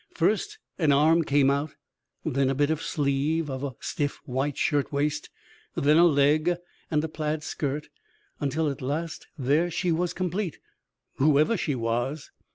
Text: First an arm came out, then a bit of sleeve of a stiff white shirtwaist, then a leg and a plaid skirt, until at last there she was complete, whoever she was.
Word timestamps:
First 0.15 0.57
an 0.79 0.91
arm 0.91 1.23
came 1.23 1.51
out, 1.51 1.75
then 2.25 2.49
a 2.49 2.55
bit 2.55 2.71
of 2.71 2.81
sleeve 2.81 3.51
of 3.51 3.63
a 3.63 3.75
stiff 3.79 4.19
white 4.25 4.57
shirtwaist, 4.57 5.29
then 5.75 5.97
a 5.97 6.05
leg 6.07 6.55
and 6.89 7.03
a 7.03 7.07
plaid 7.07 7.43
skirt, 7.43 7.87
until 8.39 8.67
at 8.71 8.81
last 8.81 9.27
there 9.37 9.69
she 9.69 9.91
was 9.91 10.13
complete, 10.13 10.57
whoever 11.17 11.55
she 11.55 11.75
was. 11.75 12.31